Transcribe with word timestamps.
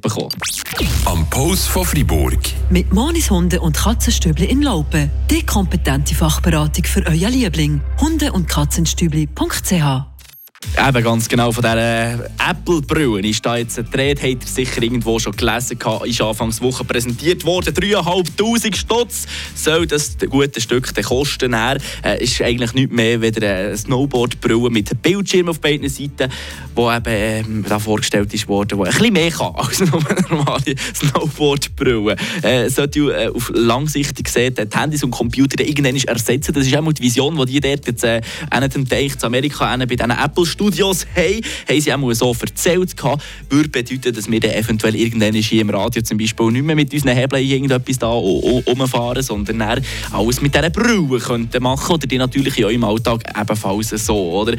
bekommen. 0.00 0.30
Am 1.04 1.28
Post 1.30 1.68
von 1.68 1.84
Fribourg. 1.84 2.38
Mit 2.70 2.92
Monis 2.92 3.30
Hunde 3.30 3.60
und 3.60 3.76
Katzenstübli 3.76 4.46
in 4.46 4.62
Laupen. 4.62 5.10
Die 5.30 5.44
kompetente 5.44 6.14
Fachberatung 6.14 6.84
für 6.84 7.06
euer 7.06 7.30
Liebling. 7.30 7.80
Hunde- 8.00 8.32
und 8.32 8.48
Katzenstübli.ch 8.48 10.15
Eben 10.88 11.04
ganz 11.04 11.28
genau, 11.28 11.52
von 11.52 11.62
dieser 11.62 12.26
Apple-Brille 12.50 13.28
ist 13.28 13.44
da 13.44 13.56
jetzt 13.56 13.78
ein 13.78 13.90
Dreht, 13.90 14.22
habt 14.22 14.44
ihr 14.44 14.46
sicher 14.46 14.82
irgendwo 14.82 15.18
schon 15.18 15.32
gelesen, 15.32 15.78
ist 16.04 16.20
Anfangswoche 16.20 16.84
präsentiert 16.84 17.44
worden. 17.44 17.74
3'500 17.74 18.76
Stutz 18.76 19.26
soll 19.54 19.86
das 19.86 20.16
gute 20.28 20.60
Stück 20.60 20.94
kosten. 21.02 21.54
Er 21.54 21.78
äh, 22.04 22.22
ist 22.22 22.40
eigentlich 22.42 22.74
nicht 22.74 22.92
mehr 22.92 23.20
als 23.20 23.36
eine 23.36 23.76
Snowboard-Brille 23.76 24.70
mit 24.70 25.02
Bildschirm 25.02 25.48
auf 25.48 25.60
beiden 25.60 25.88
Seiten, 25.88 26.30
wo 26.74 26.92
eben 26.92 27.06
äh, 27.06 27.42
da 27.68 27.78
vorgestellt 27.78 28.32
ist 28.34 28.46
worden, 28.46 28.78
wo 28.78 28.84
ein 28.84 28.90
bisschen 28.90 29.12
mehr 29.12 29.30
kann 29.30 29.54
als 29.56 29.80
eine 29.80 29.90
normale 30.28 30.74
Snowboard-Brille. 30.94 32.16
Äh, 32.42 32.68
sollte 32.68 33.00
äh, 33.00 33.28
auf 33.28 33.50
langsichtig 33.54 34.26
gesehen 34.26 34.54
die 34.54 34.78
Handys 34.78 35.02
und 35.02 35.10
Computer 35.10 35.64
irgendwann 35.64 35.96
ersetzen. 35.96 36.52
Das 36.52 36.66
ist 36.66 36.76
auch 36.76 36.92
die 36.92 37.02
Vision, 37.02 37.36
die 37.36 37.46
die 37.52 37.60
dort 37.60 37.86
jetzt 37.86 38.04
äh, 38.04 38.20
in 38.52 39.22
Amerika 39.22 39.76
bei 39.76 39.86
diesen 39.86 40.10
Apple 40.10 40.46
Studios 40.56 41.06
haben, 41.14 41.42
haben 41.68 41.80
sie 41.80 41.92
auch 41.92 42.14
so 42.14 42.36
erzählt, 42.40 42.94
würde 43.50 43.68
bedeuten, 43.68 44.14
dass 44.14 44.30
wir 44.30 44.40
dann 44.40 44.52
eventuell 44.52 44.96
irgendwann 44.96 45.34
hier 45.34 45.60
im 45.60 45.68
Radio 45.68 46.00
zum 46.00 46.16
Beispiel 46.16 46.50
nicht 46.50 46.64
mehr 46.64 46.74
mit 46.74 46.92
unseren 46.94 47.14
Hebeln 47.14 47.44
irgendetwas 47.44 47.98
da 47.98 48.08
rumfahren, 48.08 49.22
sondern 49.22 49.82
alles 50.12 50.40
mit 50.40 50.54
diesen 50.54 50.72
Brühen 50.72 51.20
könnten 51.20 51.62
machen 51.62 51.94
oder 51.94 52.06
die 52.06 52.16
natürlich 52.16 52.56
in 52.58 52.64
eurem 52.64 52.84
Alltag 52.84 53.22
ebenfalls 53.38 53.90
so, 53.90 54.16
oder? 54.32 54.56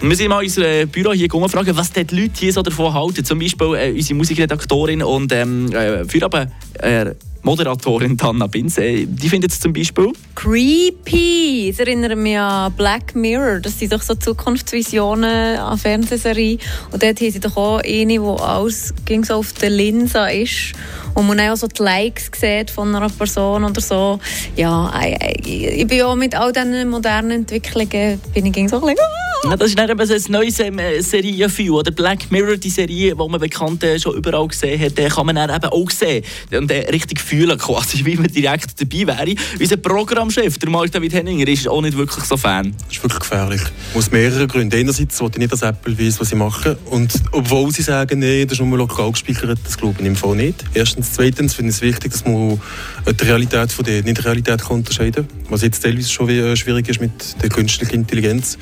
Wir 0.00 0.16
sind 0.16 0.28
mal 0.28 0.40
in 0.42 0.48
unserem 0.48 0.88
Büro 0.88 1.12
hier 1.12 1.28
fragen, 1.30 1.76
was 1.76 1.92
die 1.92 2.00
Leute 2.00 2.32
hier 2.38 2.52
so 2.52 2.62
davon 2.62 2.92
halten. 2.92 3.24
Zum 3.24 3.38
Beispiel 3.38 3.74
äh, 3.74 3.92
unsere 3.92 4.14
Musikredaktorin 4.14 5.02
und 5.02 5.32
ähm, 5.32 5.70
äh, 5.72 6.04
für 6.04 6.24
aber, 6.24 6.48
äh, 6.80 7.14
Moderatorin 7.42 8.16
Tanna 8.16 8.46
Binse, 8.46 9.06
die 9.06 9.28
findet 9.28 9.52
es 9.52 9.60
zum 9.60 9.72
Beispiel 9.72 10.12
creepy. 10.38 11.70
Es 11.70 11.80
erinnert 11.80 12.16
mich 12.16 12.38
an 12.38 12.72
Black 12.74 13.16
Mirror. 13.16 13.58
Das 13.58 13.76
sind 13.76 13.92
doch 13.92 14.02
so 14.02 14.14
Zukunftsvisionen 14.14 15.58
an 15.58 15.76
Fernsehserien. 15.76 16.60
Und 16.92 17.02
dort 17.02 17.20
haben 17.20 17.30
sie 17.30 17.40
doch 17.40 17.56
auch 17.56 17.78
eine, 17.78 18.06
die 18.06 18.20
alles 18.20 18.94
ging 19.04 19.24
so 19.24 19.34
auf 19.34 19.52
der 19.54 19.70
Linse 19.70 20.30
ist 20.30 20.74
und 21.14 21.26
man 21.26 21.40
auch 21.40 21.56
so 21.56 21.66
die 21.66 21.82
Likes 21.82 22.30
sieht 22.40 22.70
von 22.70 22.94
einer 22.94 23.08
Person 23.08 23.64
oder 23.64 23.80
so. 23.80 24.20
Ja, 24.54 24.92
ich 25.44 25.86
bin 25.86 26.02
auch 26.02 26.14
mit 26.14 26.36
all 26.36 26.52
diesen 26.52 26.88
modernen 26.88 27.32
Entwicklungen 27.32 28.20
bin 28.32 28.46
ich 28.46 28.70
so 28.70 28.76
ein 28.76 28.94
bisschen, 28.94 28.96
ja, 29.44 29.56
das 29.56 29.68
ist 29.68 29.78
dann 29.78 29.88
eben 29.88 30.00
ein 30.00 30.22
neues 30.28 30.58
ähm, 30.60 30.80
Serienfilm. 31.00 31.72
Oder 31.72 31.92
Black 31.92 32.30
Mirror, 32.30 32.56
die 32.56 32.70
Serie, 32.70 33.14
die 33.14 33.28
man 33.28 33.40
bekannt 33.40 33.84
äh, 33.84 33.98
schon 33.98 34.16
überall 34.16 34.48
gesehen 34.48 34.80
hat, 34.80 34.96
kann 34.96 35.26
man 35.26 35.36
dann 35.36 35.50
eben 35.50 35.70
auch 35.70 35.90
sehen 35.90 36.24
und 36.52 36.70
äh, 36.70 36.88
richtig 36.90 37.20
fühlen, 37.28 37.58
quasi, 37.58 38.04
wie 38.04 38.16
man 38.16 38.28
direkt 38.28 38.80
dabei 38.80 39.06
wäre. 39.06 39.34
Unser 39.60 39.76
Programmchef, 39.76 40.58
der 40.58 40.70
Mark 40.70 40.90
David 40.90 41.12
Henninger, 41.12 41.46
ist 41.46 41.68
auch 41.68 41.82
nicht 41.82 41.96
wirklich 41.96 42.24
so 42.24 42.36
Fan. 42.36 42.74
Das 42.86 42.96
ist 42.96 43.02
wirklich 43.02 43.20
gefährlich. 43.20 43.60
Aus 43.94 44.10
mehreren 44.10 44.48
Gründen. 44.48 44.78
Einerseits 44.78 45.20
wollte 45.20 45.36
ich 45.36 45.40
nicht, 45.40 45.52
dass 45.52 45.62
Apple 45.62 45.98
weiss, 45.98 46.18
was 46.20 46.30
sie 46.30 46.36
machen. 46.36 46.76
Und 46.86 47.12
obwohl 47.32 47.70
sie 47.72 47.82
sagen, 47.82 48.20
nee, 48.20 48.44
das 48.44 48.58
ist 48.58 48.64
nur 48.64 48.78
lokal 48.78 49.12
gespeichert, 49.12 49.58
das 49.64 49.76
glaube 49.76 49.96
ich 50.00 50.06
im 50.06 50.16
Fall 50.16 50.36
nicht. 50.36 50.64
Erstens. 50.74 51.12
Zweitens 51.12 51.54
finde 51.54 51.70
ich 51.70 51.76
es 51.76 51.82
wichtig, 51.82 52.12
dass 52.12 52.24
man 52.24 52.60
die 53.06 53.24
Realität 53.24 53.72
von 53.72 53.84
der 53.84 54.02
Nicht-Realität 54.02 54.68
unterscheiden 54.68 55.26
kann. 55.26 55.50
Was 55.50 55.62
jetzt 55.62 55.80
teilweise 55.80 56.08
schon 56.08 56.28
äh, 56.28 56.56
schwierig 56.56 56.88
ist 56.88 57.00
mit 57.00 57.42
der 57.42 57.48
künstlichen 57.48 57.94
Intelligenz. 57.94 58.58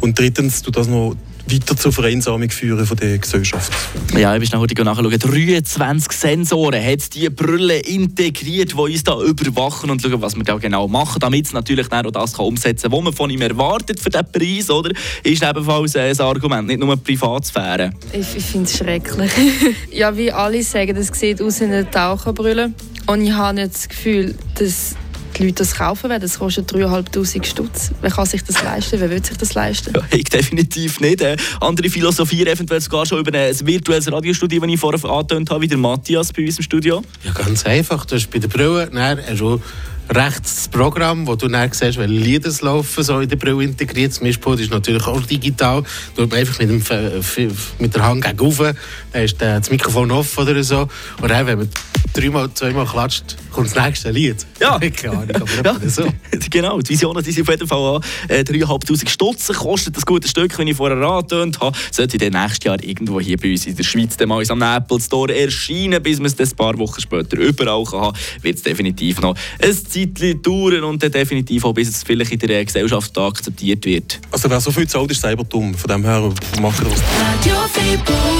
Und 0.00 0.18
drittens 0.18 0.62
tut 0.62 0.76
das 0.76 0.88
noch 0.88 1.16
weiter 1.50 1.76
zur 1.76 1.92
Vereinsamung 1.92 2.50
führen 2.50 2.84
von 2.86 2.96
der 2.96 3.18
Gesellschaft. 3.18 3.72
Ja, 4.16 4.34
ich 4.36 4.50
bin 4.50 4.60
heute 4.60 4.84
nachschauen. 4.84 5.18
23 5.18 6.12
Sensoren 6.12 6.84
hat 6.84 7.14
die 7.14 7.28
Brille 7.30 7.78
integriert, 7.78 8.72
die 8.72 8.76
uns 8.76 9.04
da 9.04 9.20
überwachen 9.20 9.90
und 9.90 10.02
schauen, 10.02 10.20
was 10.20 10.36
wir 10.36 10.44
da 10.44 10.56
genau 10.56 10.88
machen, 10.88 11.20
damit 11.20 11.46
es 11.46 11.52
natürlich 11.52 11.90
auch 11.92 12.10
das 12.10 12.34
kann 12.34 12.46
umsetzen 12.46 12.90
kann, 12.90 12.98
was 12.98 13.04
man 13.04 13.12
von 13.12 13.30
ihm 13.30 13.42
erwartet 13.42 14.00
für 14.00 14.10
diesen 14.10 14.30
Preis, 14.32 14.70
oder? 14.70 14.90
Ist 15.22 15.42
ebenfalls 15.42 15.96
ein 15.96 16.18
Argument, 16.20 16.68
nicht 16.68 16.80
nur 16.80 16.96
Privatsphäre. 16.96 17.90
Ich, 18.12 18.36
ich 18.36 18.44
finde 18.44 18.66
es 18.66 18.76
schrecklich. 18.76 19.30
ja, 19.92 20.16
wie 20.16 20.32
alle 20.32 20.62
sagen, 20.62 20.94
das 20.94 21.08
sieht 21.08 21.40
aus 21.40 21.60
wie 21.60 21.64
eine 21.64 21.90
Taucherbrille. 21.90 22.72
Und 23.06 23.22
ich 23.22 23.32
habe 23.32 23.54
nicht 23.54 23.74
das 23.74 23.88
Gefühl, 23.88 24.34
dass 24.58 24.96
die 25.36 25.44
Leute 25.44 25.54
das 25.56 25.74
kaufen 25.74 26.10
werden. 26.10 26.22
Das 26.22 26.38
kostet 26.38 26.72
3'500 26.72 27.44
Stutz. 27.44 27.90
Wer 28.00 28.10
kann 28.10 28.26
sich 28.26 28.42
das 28.42 28.62
leisten? 28.62 29.00
Wer 29.00 29.10
will 29.10 29.24
sich 29.24 29.36
das 29.36 29.54
leisten? 29.54 29.92
Ja, 29.94 30.02
ich 30.10 30.24
definitiv 30.24 31.00
nicht. 31.00 31.20
Äh. 31.20 31.36
Andere 31.60 31.88
philosophieren 31.88 32.52
eventuell 32.52 32.80
sogar 32.80 33.06
schon 33.06 33.20
über 33.20 33.36
ein 33.36 33.54
virtuelles 33.66 34.10
Radiostudio, 34.10 34.60
das 34.60 34.70
ich 34.70 34.80
vorher 34.80 35.04
angetönt 35.10 35.50
habe, 35.50 35.62
wie 35.62 35.68
der 35.68 35.78
Matthias 35.78 36.32
bei 36.32 36.44
uns 36.44 36.56
im 36.58 36.62
Studio. 36.62 37.02
Ja, 37.24 37.32
ganz 37.32 37.64
einfach. 37.64 38.04
Du 38.06 38.14
hast 38.14 38.30
bei 38.30 38.38
der 38.38 38.48
Brille 38.48 38.90
also 39.26 39.60
rechts 40.08 40.56
das 40.56 40.68
Programm, 40.68 41.26
wo 41.26 41.36
du 41.36 41.48
dann 41.48 41.72
siehst, 41.72 41.98
welche 41.98 42.12
Lieder 42.12 42.50
laufen, 42.60 43.02
so 43.02 43.20
in 43.20 43.28
der 43.28 43.36
Brille 43.36 43.64
integriert. 43.64 44.12
Das 44.12 44.20
Mischpult 44.20 44.60
ist 44.60 44.70
natürlich 44.70 45.06
auch 45.06 45.20
digital. 45.22 45.82
Da 46.14 46.22
tut 46.22 46.30
man 46.30 46.40
einfach 46.40 46.58
mit, 46.58 46.70
dem, 46.70 47.56
mit 47.78 47.94
der 47.94 48.02
Hand 48.02 48.24
gegen 48.24 48.38
rauf, 48.38 48.58
dann 48.58 49.22
ist 49.22 49.40
das 49.40 49.70
Mikrofon 49.70 50.10
offen 50.10 50.48
oder 50.48 50.62
so. 50.62 50.88
Und 51.20 51.30
dann, 51.30 51.46
wenn 51.46 51.58
man 51.58 51.68
dreimal, 52.16 52.52
zweimal 52.54 52.86
klatscht, 52.86 53.36
kommt 53.50 53.74
das 53.74 53.84
nächste 53.84 54.10
Lied. 54.10 54.46
Ja, 54.60 54.78
Keine 54.96 55.18
Ahnung, 55.18 55.36
aber 55.36 55.64
ja. 55.64 55.88
so. 55.88 56.06
genau. 56.50 56.80
Die 56.80 56.90
Visionen 56.90 57.22
die 57.22 57.32
sind 57.32 57.42
auf 57.42 57.50
jeden 57.50 57.66
Fall 57.66 57.96
an. 57.96 58.02
Äh, 58.28 58.40
3'500 58.40 59.08
Stutz 59.08 59.46
kostet 59.48 59.96
das 59.96 60.06
gute 60.06 60.28
Stück, 60.28 60.56
wenn 60.58 60.68
ich 60.68 60.76
vorher 60.76 60.96
angetönt 60.96 61.60
habe. 61.60 61.76
Sollte 61.90 62.18
dann 62.18 62.32
nächstes 62.32 62.64
Jahr 62.64 62.82
irgendwo 62.82 63.20
hier 63.20 63.36
bei 63.36 63.50
uns 63.50 63.66
in 63.66 63.76
der 63.76 63.84
Schweiz 63.84 64.16
mal 64.24 64.44
am 64.48 64.62
Apple 64.62 65.00
Store 65.00 65.34
erscheinen, 65.34 66.02
bis 66.02 66.18
man 66.18 66.26
es 66.26 66.38
ein 66.38 66.56
paar 66.56 66.78
Wochen 66.78 67.00
später 67.00 67.36
überall 67.36 67.84
kann 67.84 68.00
haben, 68.00 68.18
wird 68.42 68.56
es 68.56 68.62
definitiv 68.62 69.20
noch 69.20 69.36
ein 69.60 69.76
Zeitchen 69.96 70.42
dauern 70.42 70.84
und 70.84 71.02
dann 71.02 71.10
definitiv 71.10 71.64
auch, 71.64 71.72
bis 71.72 71.88
es 71.88 72.02
vielleicht 72.02 72.32
in 72.32 72.38
der 72.38 72.64
Gesellschaft 72.64 73.16
akzeptiert 73.16 73.84
wird. 73.84 74.20
Also 74.30 74.50
wer 74.50 74.60
so 74.60 74.70
viel 74.70 74.86
zahlt, 74.86 75.10
ist 75.10 75.20
selber 75.20 75.44
dumm. 75.44 75.74
Von 75.74 75.88
dem 75.88 76.04
her 76.04 76.32
machen 76.60 76.86
wir 76.86 76.90
das. 76.90 78.26